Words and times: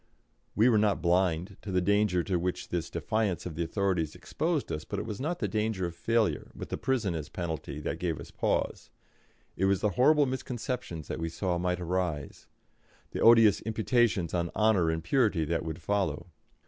We 0.55 0.67
were 0.67 0.79
not 0.79 0.99
blind 0.99 1.57
to 1.61 1.71
the 1.71 1.79
danger 1.79 2.23
to 2.23 2.39
which 2.39 2.69
this 2.69 2.89
defiance 2.89 3.45
of 3.45 3.53
the 3.53 3.63
authorities 3.63 4.15
exposed 4.15 4.71
us, 4.71 4.83
but 4.83 4.97
it 4.97 5.05
was 5.05 5.21
not 5.21 5.37
the 5.37 5.47
danger 5.47 5.85
of 5.85 5.93
failure, 5.95 6.49
with 6.55 6.69
the 6.69 6.77
prison 6.79 7.13
as 7.13 7.29
penalty, 7.29 7.79
that 7.81 7.99
gave 7.99 8.19
us 8.19 8.31
pause. 8.31 8.89
It 9.55 9.65
was 9.65 9.81
the 9.81 9.89
horrible 9.91 10.25
misconceptions 10.25 11.07
that 11.07 11.19
we 11.19 11.29
saw 11.29 11.59
might 11.59 11.79
arise; 11.79 12.47
the 13.11 13.19
odious 13.21 13.61
imputations 13.61 14.33
on 14.33 14.49
honour 14.55 14.89
and 14.89 15.03
purity 15.03 15.45
that 15.45 15.63
would 15.63 15.79
follow. 15.79 16.25